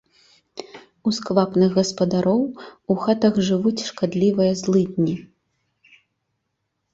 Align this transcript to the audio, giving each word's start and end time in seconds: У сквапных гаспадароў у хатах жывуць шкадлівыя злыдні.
У 1.09 1.11
сквапных 1.17 1.69
гаспадароў 1.79 2.41
у 2.93 2.95
хатах 3.03 3.37
жывуць 3.49 3.85
шкадлівыя 3.89 4.51
злыдні. 4.63 5.15